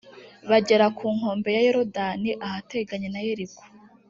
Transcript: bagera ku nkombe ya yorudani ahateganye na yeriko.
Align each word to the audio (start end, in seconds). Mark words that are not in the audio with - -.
bagera 0.49 0.85
ku 0.97 1.05
nkombe 1.15 1.49
ya 1.55 1.61
yorudani 1.67 2.31
ahateganye 2.47 3.07
na 3.11 3.21
yeriko. 3.25 3.61